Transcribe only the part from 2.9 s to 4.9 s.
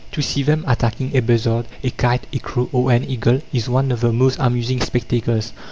an eagle, is one of the most amusing